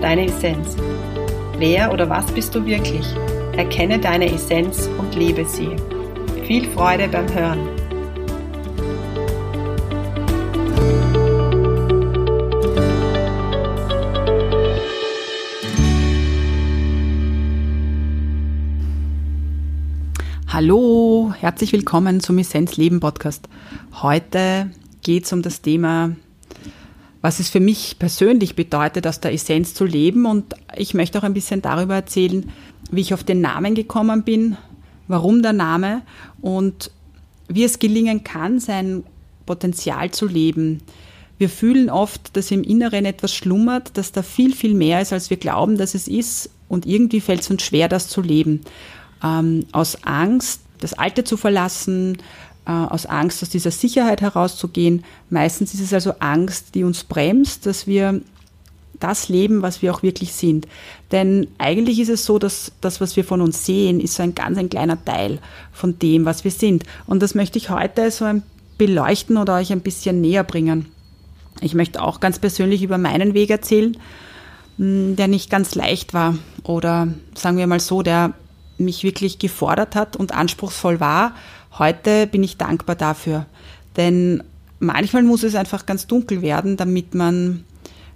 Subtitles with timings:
[0.00, 0.76] deine Essenz.
[1.58, 3.06] Wer oder was bist du wirklich?
[3.56, 5.76] Erkenne deine Essenz und lebe sie.
[6.46, 7.68] Viel Freude beim Hören.
[20.48, 23.48] Hallo, herzlich willkommen zum Essenz Leben Podcast.
[24.00, 24.70] Heute
[25.02, 26.12] geht es um das Thema,
[27.22, 30.26] was es für mich persönlich bedeutet, aus der Essenz zu leben.
[30.26, 32.50] Und ich möchte auch ein bisschen darüber erzählen,
[32.90, 34.56] wie ich auf den Namen gekommen bin,
[35.08, 36.02] warum der Name
[36.40, 36.90] und
[37.48, 39.04] wie es gelingen kann, sein
[39.44, 40.82] Potenzial zu leben.
[41.38, 45.30] Wir fühlen oft, dass im Inneren etwas schlummert, dass da viel, viel mehr ist, als
[45.30, 46.50] wir glauben, dass es ist.
[46.68, 48.62] Und irgendwie fällt es uns schwer, das zu leben
[49.22, 52.18] ähm, aus Angst, das Alte zu verlassen,
[52.70, 55.04] aus Angst, aus dieser Sicherheit herauszugehen.
[55.30, 58.20] Meistens ist es also Angst, die uns bremst, dass wir
[59.00, 60.66] das leben, was wir auch wirklich sind.
[61.12, 64.34] Denn eigentlich ist es so, dass das, was wir von uns sehen, ist so ein
[64.34, 65.38] ganz ein kleiner Teil
[65.72, 66.84] von dem, was wir sind.
[67.06, 68.42] Und das möchte ich heute so ein
[68.78, 70.86] beleuchten oder euch ein bisschen näher bringen.
[71.60, 73.96] Ich möchte auch ganz persönlich über meinen Weg erzählen,
[74.78, 78.34] hm, der nicht ganz leicht war oder sagen wir mal so, der
[78.78, 81.34] mich wirklich gefordert hat und anspruchsvoll war.
[81.78, 83.46] Heute bin ich dankbar dafür.
[83.96, 84.42] Denn
[84.78, 87.64] manchmal muss es einfach ganz dunkel werden, damit man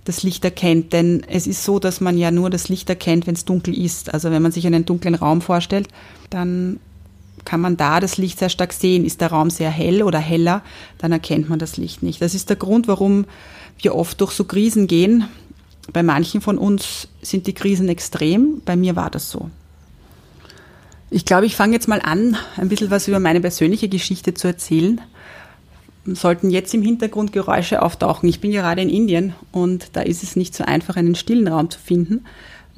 [0.04, 0.92] das Licht erkennt.
[0.92, 4.12] Denn es ist so, dass man ja nur das Licht erkennt, wenn es dunkel ist.
[4.12, 5.88] Also wenn man sich einen dunklen Raum vorstellt,
[6.30, 6.80] dann
[7.44, 9.04] kann man da das Licht sehr stark sehen.
[9.04, 10.62] Ist der Raum sehr hell oder heller,
[10.98, 12.20] dann erkennt man das Licht nicht.
[12.20, 13.24] Das ist der Grund, warum
[13.78, 15.24] wir oft durch so Krisen gehen.
[15.92, 18.62] Bei manchen von uns sind die Krisen extrem.
[18.64, 19.50] Bei mir war das so.
[21.12, 24.46] Ich glaube, ich fange jetzt mal an, ein bisschen was über meine persönliche Geschichte zu
[24.46, 25.00] erzählen.
[26.06, 28.28] Sollten jetzt im Hintergrund Geräusche auftauchen.
[28.28, 31.68] Ich bin gerade in Indien und da ist es nicht so einfach, einen stillen Raum
[31.68, 32.24] zu finden,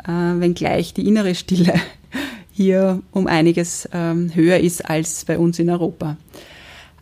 [0.04, 1.74] äh, wenngleich die innere Stille
[2.50, 6.16] hier um einiges ähm, höher ist als bei uns in Europa.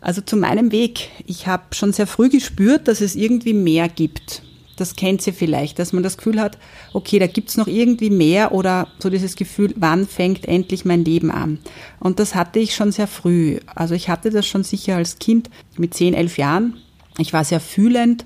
[0.01, 1.11] Also zu meinem Weg.
[1.25, 4.43] Ich habe schon sehr früh gespürt, dass es irgendwie mehr gibt
[4.81, 6.57] das kennt sie vielleicht, dass man das Gefühl hat,
[6.91, 11.31] okay, da gibt's noch irgendwie mehr oder so dieses Gefühl, wann fängt endlich mein Leben
[11.31, 11.59] an?
[11.99, 13.59] Und das hatte ich schon sehr früh.
[13.73, 16.77] Also ich hatte das schon sicher als Kind mit 10, 11 Jahren.
[17.19, 18.25] Ich war sehr fühlend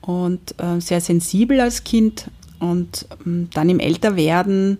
[0.00, 4.78] und äh, sehr sensibel als Kind und äh, dann im Älterwerden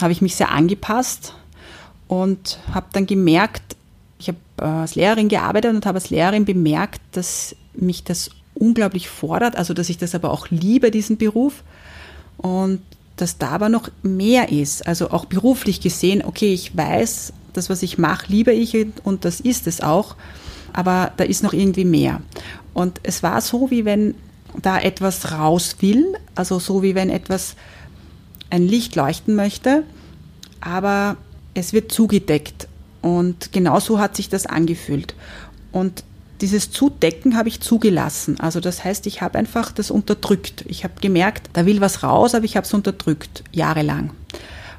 [0.00, 1.34] habe ich mich sehr angepasst
[2.06, 3.76] und habe dann gemerkt,
[4.18, 8.30] ich habe äh, als Lehrerin gearbeitet und habe als Lehrerin bemerkt, dass mich das
[8.64, 11.62] unglaublich fordert, also dass ich das aber auch liebe, diesen Beruf.
[12.36, 12.80] Und
[13.16, 17.82] dass da aber noch mehr ist, also auch beruflich gesehen, okay, ich weiß, das, was
[17.82, 20.16] ich mache, liebe ich und das ist es auch,
[20.72, 22.20] aber da ist noch irgendwie mehr.
[22.72, 24.14] Und es war so, wie wenn
[24.60, 27.54] da etwas raus will, also so wie wenn etwas
[28.50, 29.84] ein Licht leuchten möchte,
[30.60, 31.16] aber
[31.54, 32.68] es wird zugedeckt.
[33.02, 35.14] Und genau so hat sich das angefühlt.
[35.70, 36.04] Und
[36.40, 38.40] dieses Zudecken habe ich zugelassen.
[38.40, 40.64] Also das heißt, ich habe einfach das unterdrückt.
[40.68, 44.10] Ich habe gemerkt, da will was raus, aber ich habe es unterdrückt, jahrelang.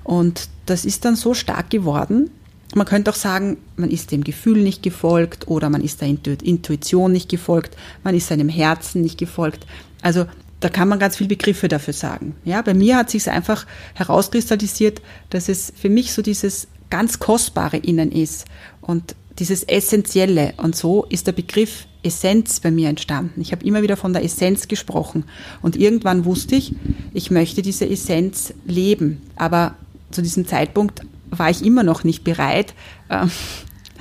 [0.04, 2.30] Und das ist dann so stark geworden.
[2.74, 7.12] Man könnte auch sagen, man ist dem Gefühl nicht gefolgt oder man ist der Intuition
[7.12, 9.66] nicht gefolgt, man ist seinem Herzen nicht gefolgt.
[10.02, 10.26] Also
[10.60, 12.36] da kann man ganz viele Begriffe dafür sagen.
[12.44, 17.20] Ja, bei mir hat sich es einfach herauskristallisiert, dass es für mich so dieses ganz
[17.20, 18.46] kostbare Innen ist
[18.82, 20.54] und dieses Essentielle.
[20.58, 23.42] Und so ist der Begriff Essenz bei mir entstanden.
[23.42, 25.26] Ich habe immer wieder von der Essenz gesprochen.
[25.62, 26.74] Und irgendwann wusste ich,
[27.14, 29.22] ich möchte diese Essenz leben.
[29.36, 29.76] Aber
[30.12, 31.02] zu diesem Zeitpunkt
[31.32, 32.74] war ich immer noch nicht bereit,
[33.10, 33.26] äh,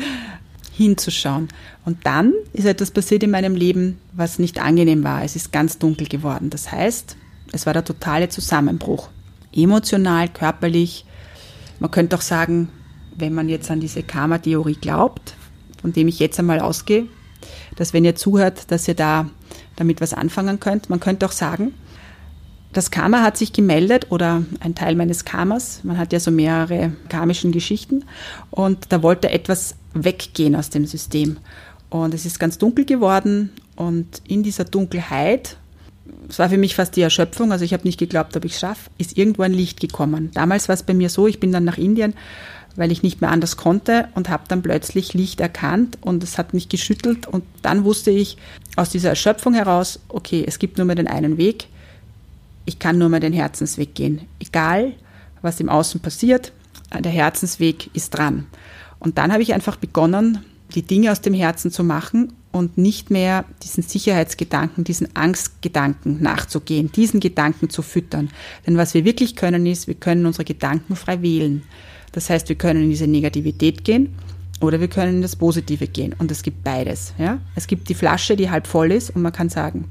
[0.73, 1.49] hinzuschauen.
[1.85, 5.25] Und dann ist etwas passiert in meinem Leben, was nicht angenehm war.
[5.25, 6.50] Es ist ganz dunkel geworden.
[6.50, 7.17] Das heißt,
[7.53, 9.09] es war der totale Zusammenbruch.
[9.53, 11.05] Emotional, körperlich.
[11.79, 12.69] Man könnte auch sagen,
[13.16, 15.34] wenn man jetzt an diese Karma-Theorie glaubt,
[15.81, 17.06] von dem ich jetzt einmal ausgehe,
[17.76, 19.28] dass wenn ihr zuhört, dass ihr da
[19.76, 20.90] damit was anfangen könnt.
[20.90, 21.75] Man könnte auch sagen,
[22.72, 25.81] das Karma hat sich gemeldet oder ein Teil meines Karmas.
[25.84, 28.05] Man hat ja so mehrere karmischen Geschichten
[28.50, 31.37] und da wollte etwas weggehen aus dem System.
[31.88, 35.56] Und es ist ganz dunkel geworden und in dieser Dunkelheit
[36.28, 38.61] es war für mich fast die Erschöpfung, also ich habe nicht geglaubt, ob ich es
[38.61, 40.31] schaffe, ist irgendwo ein Licht gekommen.
[40.34, 42.14] Damals war es bei mir so, ich bin dann nach Indien,
[42.76, 46.55] weil ich nicht mehr anders konnte und habe dann plötzlich Licht erkannt und es hat
[46.55, 48.37] mich geschüttelt und dann wusste ich
[48.76, 51.69] aus dieser Erschöpfung heraus, okay, es gibt nur mehr den einen Weg,
[52.65, 54.23] ich kann nur mehr den Herzensweg gehen.
[54.41, 54.94] Egal,
[55.43, 56.53] was im Außen passiert,
[56.99, 58.47] der Herzensweg ist dran.
[58.99, 60.38] Und dann habe ich einfach begonnen,
[60.75, 66.91] die Dinge aus dem Herzen zu machen und nicht mehr diesen Sicherheitsgedanken, diesen Angstgedanken nachzugehen,
[66.91, 68.31] diesen Gedanken zu füttern.
[68.67, 71.62] Denn was wir wirklich können, ist, wir können unsere Gedanken frei wählen.
[72.14, 74.14] Das heißt, wir können in diese Negativität gehen
[74.61, 76.14] oder wir können in das Positive gehen.
[76.16, 77.12] Und es gibt beides.
[77.19, 77.38] Ja?
[77.56, 79.90] Es gibt die Flasche, die halb voll ist und man kann sagen,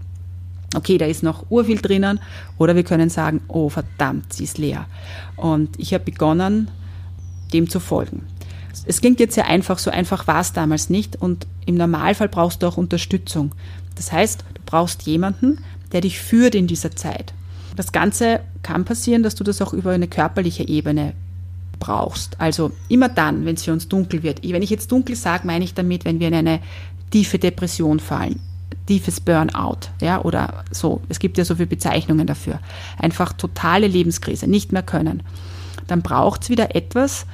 [0.74, 2.22] okay, da ist noch urviel drinnen.
[2.58, 4.86] Oder wir können sagen, oh verdammt, sie ist leer.
[5.36, 6.72] Und ich habe begonnen,
[7.52, 8.24] dem zu folgen.
[8.86, 11.18] Es klingt jetzt sehr einfach, so einfach war es damals nicht.
[11.18, 13.54] Und im Normalfall brauchst du auch Unterstützung.
[13.96, 15.60] Das heißt, du brauchst jemanden,
[15.92, 17.34] der dich führt in dieser Zeit.
[17.76, 21.14] Das Ganze kann passieren, dass du das auch über eine körperliche Ebene
[21.84, 22.40] brauchst.
[22.40, 24.42] Also immer dann, wenn es für uns dunkel wird.
[24.42, 26.60] Wenn ich jetzt dunkel sage, meine ich damit, wenn wir in eine
[27.12, 28.40] tiefe Depression fallen,
[28.88, 31.02] tiefes Burnout, ja, oder so.
[31.10, 32.60] Es gibt ja so viele Bezeichnungen dafür.
[32.98, 35.24] Einfach totale Lebenskrise, nicht mehr können.
[35.88, 37.26] Dann braucht es wieder etwas,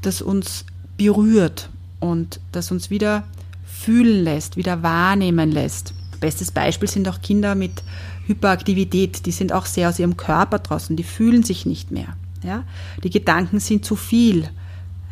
[0.00, 0.64] das uns
[0.96, 1.68] berührt
[2.00, 3.24] und das uns wieder
[3.66, 5.92] fühlen lässt, wieder wahrnehmen lässt.
[6.20, 7.82] Bestes Beispiel sind auch Kinder mit
[8.26, 12.16] Hyperaktivität, die sind auch sehr aus ihrem Körper draußen, die fühlen sich nicht mehr.
[12.48, 12.64] Ja?
[13.04, 14.48] Die Gedanken sind zu viel.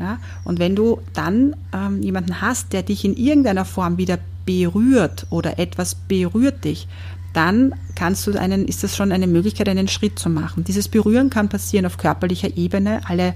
[0.00, 0.18] Ja?
[0.44, 5.58] Und wenn du dann ähm, jemanden hast, der dich in irgendeiner Form wieder berührt oder
[5.58, 6.88] etwas berührt dich,
[7.32, 10.64] dann kannst du einen, ist das schon eine Möglichkeit, einen Schritt zu machen.
[10.64, 13.02] Dieses Berühren kann passieren auf körperlicher Ebene.
[13.06, 13.34] Alle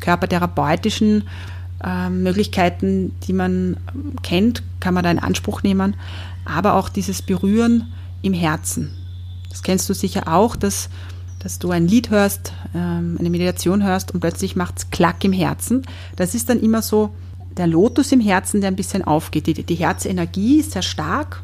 [0.00, 1.24] körpertherapeutischen
[1.84, 3.76] äh, Möglichkeiten, die man
[4.22, 5.94] kennt, kann man da in Anspruch nehmen,
[6.44, 7.92] aber auch dieses Berühren
[8.22, 8.90] im Herzen.
[9.50, 10.88] Das kennst du sicher auch, dass,
[11.38, 15.32] dass du ein Lied hörst, ähm, eine Meditation hörst und plötzlich macht es Klack im
[15.32, 15.82] Herzen.
[16.16, 17.10] Das ist dann immer so
[17.56, 19.46] der Lotus im Herzen, der ein bisschen aufgeht.
[19.46, 21.42] Die, die Herzenergie ist sehr stark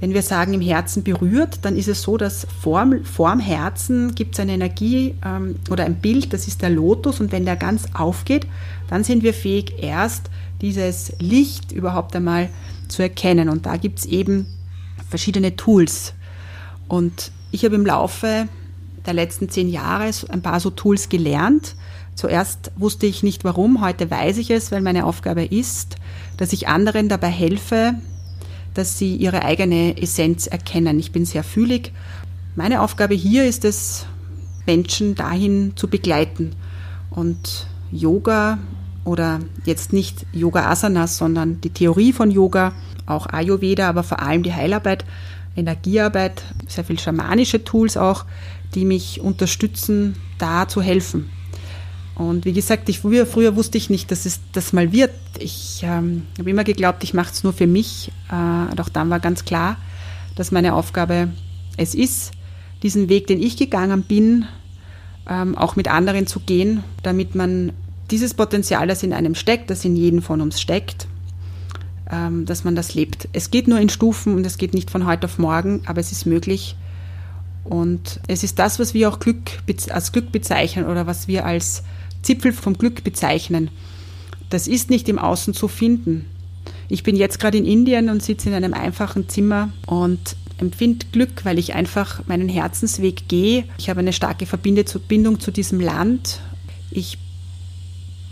[0.00, 4.34] wenn wir sagen, im Herzen berührt, dann ist es so, dass vorm, vorm Herzen gibt
[4.34, 7.20] es eine Energie ähm, oder ein Bild, das ist der Lotus.
[7.20, 8.46] Und wenn der ganz aufgeht,
[8.88, 10.30] dann sind wir fähig, erst
[10.60, 12.48] dieses Licht überhaupt einmal
[12.86, 13.48] zu erkennen.
[13.48, 14.46] Und da gibt es eben
[15.08, 16.14] verschiedene Tools.
[16.86, 18.48] Und ich habe im Laufe
[19.08, 21.74] der letzten zehn Jahre ein paar so Tools gelernt.
[22.14, 25.96] Zuerst wusste ich nicht warum, heute weiß ich es, weil meine Aufgabe ist,
[26.36, 27.94] dass ich anderen dabei helfe,
[28.74, 30.98] dass sie ihre eigene Essenz erkennen.
[30.98, 31.92] Ich bin sehr fühlig.
[32.54, 34.04] Meine Aufgabe hier ist es,
[34.66, 36.52] Menschen dahin zu begleiten.
[37.10, 38.58] Und Yoga
[39.04, 42.72] oder jetzt nicht Yoga Asanas, sondern die Theorie von Yoga,
[43.06, 45.06] auch Ayurveda, aber vor allem die Heilarbeit,
[45.58, 48.24] Energiearbeit, sehr viel schamanische Tools auch,
[48.74, 51.30] die mich unterstützen, da zu helfen.
[52.14, 55.12] Und wie gesagt, ich, früher, früher wusste ich nicht, dass es das mal wird.
[55.38, 58.10] Ich ähm, habe immer geglaubt, ich mache es nur für mich.
[58.30, 59.76] Äh, doch dann war ganz klar,
[60.34, 61.28] dass meine Aufgabe
[61.76, 62.32] es ist,
[62.82, 64.46] diesen Weg, den ich gegangen bin,
[65.28, 67.72] ähm, auch mit anderen zu gehen, damit man
[68.10, 71.06] dieses Potenzial, das in einem steckt, das in jedem von uns steckt,
[72.10, 73.28] ähm, dass man das lebt.
[73.32, 76.12] Es geht nur in Stufen und es geht nicht von heute auf morgen, aber es
[76.12, 76.76] ist möglich.
[77.64, 79.50] Und es ist das, was wir auch Glück,
[79.90, 81.82] als Glück bezeichnen oder was wir als
[82.22, 83.70] Zipfel vom Glück bezeichnen.
[84.48, 86.24] Das ist nicht im Außen zu finden.
[86.88, 91.44] Ich bin jetzt gerade in Indien und sitze in einem einfachen Zimmer und empfinde Glück,
[91.44, 93.64] weil ich einfach meinen Herzensweg gehe.
[93.78, 96.40] Ich habe eine starke Verbindung zu diesem Land.
[96.90, 97.18] Ich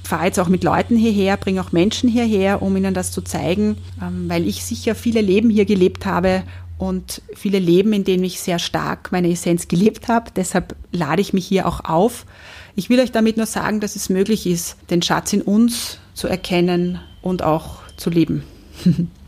[0.06, 3.76] fahre jetzt auch mit Leuten hierher, bringe auch Menschen hierher, um ihnen das zu zeigen,
[4.02, 6.42] ähm, weil ich sicher viele Leben hier gelebt habe
[6.78, 10.30] und viele Leben, in denen ich sehr stark meine Essenz gelebt habe.
[10.34, 12.26] Deshalb lade ich mich hier auch auf,
[12.74, 16.28] ich will euch damit nur sagen, dass es möglich ist, den Schatz in uns zu
[16.28, 18.44] erkennen und auch zu leben.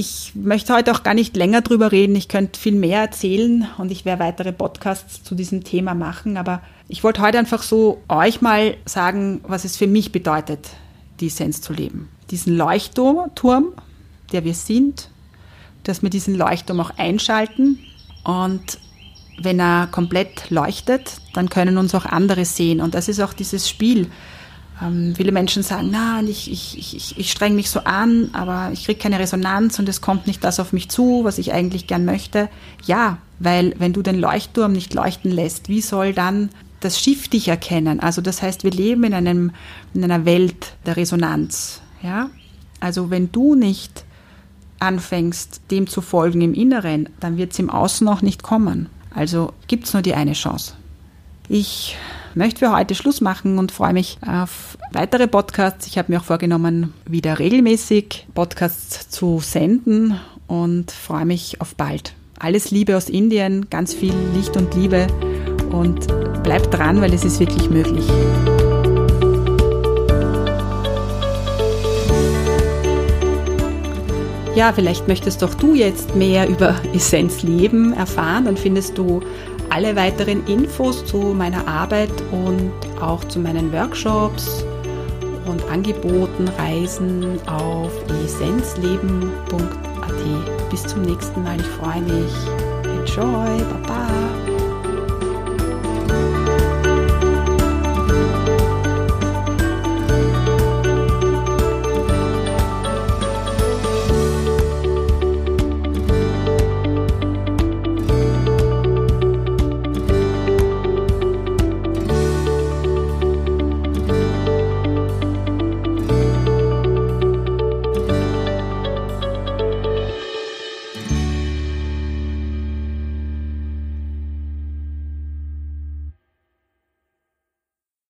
[0.00, 2.14] Ich möchte heute auch gar nicht länger drüber reden.
[2.14, 6.36] Ich könnte viel mehr erzählen und ich werde weitere Podcasts zu diesem Thema machen.
[6.36, 10.68] Aber ich wollte heute einfach so euch mal sagen, was es für mich bedeutet,
[11.18, 12.08] die Essenz zu leben.
[12.30, 13.72] Diesen Leuchtturm,
[14.30, 15.10] der wir sind,
[15.82, 17.80] dass wir diesen Leuchtturm auch einschalten
[18.22, 18.78] und
[19.42, 22.80] wenn er komplett leuchtet, dann können uns auch andere sehen.
[22.80, 24.08] Und das ist auch dieses Spiel.
[24.82, 28.84] Ähm, viele Menschen sagen, na, ich, ich, ich, ich streng mich so an, aber ich
[28.84, 32.04] kriege keine Resonanz und es kommt nicht das auf mich zu, was ich eigentlich gern
[32.04, 32.48] möchte.
[32.84, 37.48] Ja, weil wenn du den Leuchtturm nicht leuchten lässt, wie soll dann das Schiff dich
[37.48, 38.00] erkennen?
[38.00, 39.52] Also das heißt, wir leben in, einem,
[39.94, 41.80] in einer Welt der Resonanz.
[42.02, 42.30] Ja?
[42.80, 44.04] Also wenn du nicht
[44.80, 48.88] anfängst, dem zu folgen im Inneren, dann wird es im Außen auch nicht kommen.
[49.12, 50.74] Also gibt es nur die eine Chance.
[51.48, 51.96] Ich
[52.38, 55.88] möchte für heute Schluss machen und freue mich auf weitere Podcasts.
[55.88, 62.14] Ich habe mir auch vorgenommen, wieder regelmäßig Podcasts zu senden und freue mich auf bald.
[62.38, 65.08] Alles Liebe aus Indien, ganz viel Licht und Liebe
[65.72, 66.06] und
[66.44, 68.06] bleib dran, weil es ist wirklich möglich.
[74.54, 79.22] Ja, vielleicht möchtest doch du jetzt mehr über Essenz Leben erfahren, dann findest du
[79.70, 84.64] alle weiteren Infos zu meiner Arbeit und auch zu meinen Workshops
[85.46, 87.92] und Angeboten, Reisen auf
[88.24, 90.70] essenzleben.at.
[90.70, 92.32] Bis zum nächsten Mal, ich freue mich.
[92.84, 94.37] Enjoy, baba.